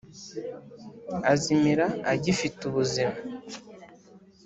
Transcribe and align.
Azimira 1.31 1.85
agifite 2.13 2.59
ubuzima 2.69 3.15